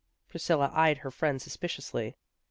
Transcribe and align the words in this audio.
Priscilla 0.27 0.71
eyed 0.73 0.97
her 0.97 1.11
friend 1.11 1.39
suspiciously. 1.39 2.15